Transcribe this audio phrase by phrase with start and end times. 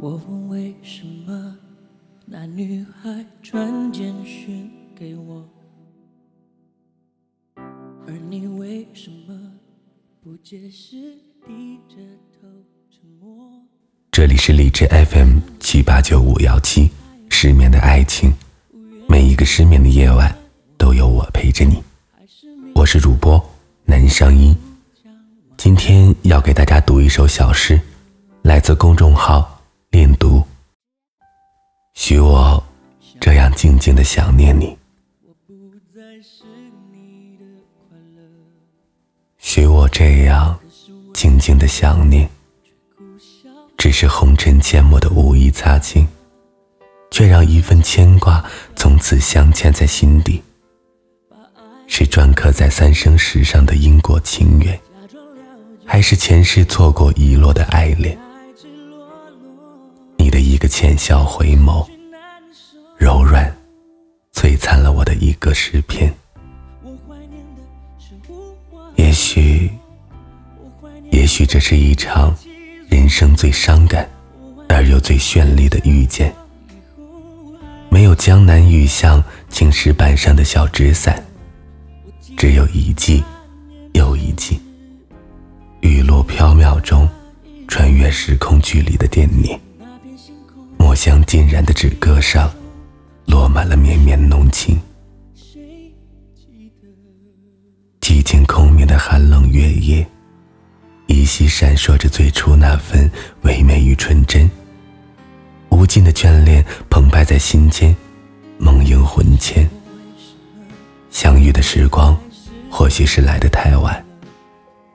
[0.00, 1.56] 我问为什么
[2.24, 5.44] 那女孩传简讯给我，
[8.06, 9.36] 而你为什么
[10.22, 10.96] 不解释，
[11.44, 11.96] 低着
[12.32, 12.46] 头
[12.88, 13.50] 沉默？
[14.12, 16.88] 这里是荔枝 FM 七八九五幺七，
[17.28, 18.32] 失眠的爱情，
[19.08, 20.32] 每一个失眠的夜晚
[20.76, 21.82] 都有我陪着你。
[22.72, 23.44] 我是主播
[23.84, 24.56] 南声音，
[25.56, 27.80] 今天要给大家读一首小诗，
[28.42, 29.57] 来自公众号。
[29.90, 30.44] 念读，
[31.94, 32.62] 许我
[33.20, 34.76] 这样静静的想念你，
[39.38, 40.58] 许我这样
[41.14, 42.28] 静静的想念，
[43.78, 46.06] 只是红尘阡陌的无意擦肩，
[47.10, 48.44] 却让一份牵挂
[48.76, 50.42] 从此镶嵌在心底，
[51.86, 54.78] 是篆刻在三生石上的因果情缘，
[55.86, 58.16] 还是前世错过遗落的爱恋？
[60.58, 61.86] 一个浅笑回眸，
[62.96, 63.56] 柔软
[64.34, 66.12] 璀璨了我的一个诗篇。
[68.96, 69.70] 也许，
[71.12, 72.36] 也许这是一场
[72.88, 74.10] 人生最伤感
[74.68, 76.34] 而又最绚丽的遇见。
[77.88, 81.24] 没有江南雨巷青石板上的小纸伞，
[82.36, 83.22] 只有一季
[83.94, 84.60] 又一季，
[85.82, 87.08] 雨落飘渺中，
[87.68, 89.56] 穿越时空距离的惦念。
[90.88, 92.50] 墨香浸染的纸歌上，
[93.26, 94.80] 落满了绵绵浓情。
[98.00, 100.06] 寂静空明的寒冷月夜，
[101.06, 103.08] 依稀闪烁着最初那份
[103.42, 104.50] 唯美与纯真。
[105.68, 107.94] 无尽的眷恋澎湃在心间，
[108.56, 109.68] 梦萦魂牵。
[111.10, 112.18] 相遇的时光，
[112.70, 114.02] 或许是来得太晚。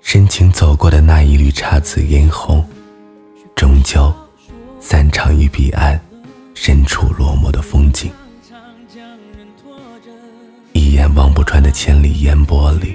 [0.00, 2.66] 深情走过的那一缕姹紫嫣红，
[3.54, 4.10] 终究。
[4.86, 5.98] 散场于彼岸，
[6.52, 8.12] 身处落寞的风景，
[10.74, 12.94] 一眼望不穿的千里烟波里，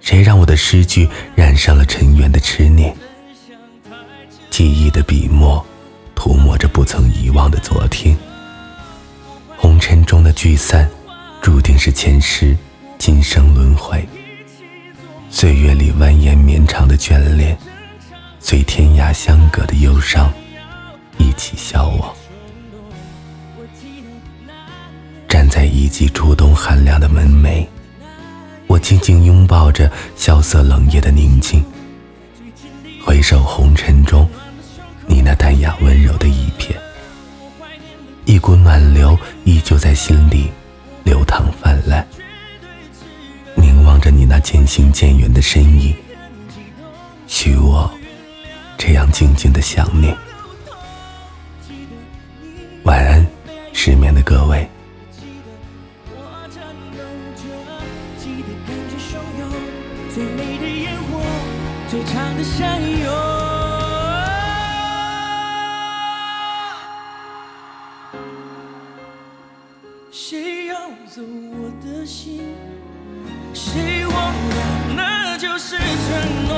[0.00, 2.96] 谁让我的诗句染上了尘缘的痴念？
[4.48, 5.62] 记忆的笔墨，
[6.14, 8.16] 涂抹着不曾遗忘的昨天。
[9.54, 10.88] 红尘中的聚散，
[11.42, 12.56] 注定是前世
[12.96, 14.02] 今生轮回。
[15.28, 17.54] 岁月里蜿蜒绵长的眷恋，
[18.40, 20.32] 随天涯相隔的忧伤。
[21.18, 22.14] 一起消亡，
[25.28, 27.66] 站在一季初冬寒凉的门楣，
[28.66, 31.64] 我静静拥抱着萧瑟冷夜的宁静。
[33.04, 34.28] 回首红尘中，
[35.06, 36.74] 你那淡雅温柔的一瞥，
[38.24, 40.50] 一股暖流依旧在心里
[41.04, 42.06] 流淌泛滥。
[43.54, 45.94] 凝望着你那渐行渐远的身影，
[47.26, 47.88] 许我
[48.76, 50.16] 这样静静的想念。
[53.86, 54.68] 失眠的各位。
[55.12, 55.48] 记得
[56.10, 56.18] 我
[56.52, 56.98] 颤抖
[57.36, 57.40] 着，
[58.18, 59.46] 记得感觉汹涌
[60.12, 61.22] 最美的烟火，
[61.88, 63.06] 最长的相拥。
[70.10, 72.56] 谁要走我的心？
[73.54, 74.58] 谁忘了
[74.96, 75.84] 那就是承
[76.48, 76.55] 诺？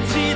[0.00, 0.35] 记得